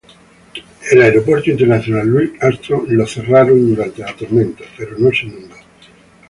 [0.89, 5.53] El Aeropuerto Internacional Louis Armstrong fue cerrado durante la tormenta pero no se inundó.